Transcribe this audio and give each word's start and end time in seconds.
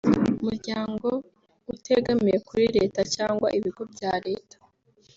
umuryango 0.41 1.09
utegamiye 1.73 2.37
kuri 2.47 2.65
leta 2.77 3.01
cyangwa 3.15 3.47
ibigo 3.57 3.81
bya 3.93 4.13
Leta 4.27 4.57